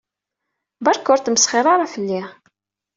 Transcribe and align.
Beṛka 0.83 1.09
ur 1.13 1.19
tmesxiṛ 1.21 1.65
ara 1.73 1.91
fell-i. 1.93 2.21